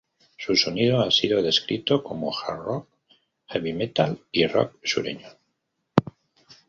Su 0.35 0.55
sonido 0.55 0.99
ha 1.01 1.11
sido 1.11 1.43
descrito 1.43 2.03
como 2.03 2.33
hard 2.35 2.57
rock, 2.63 2.87
heavy 3.49 3.73
metal 3.73 4.17
y 4.31 4.47
rock 4.47 4.73
sureño. 4.83 5.29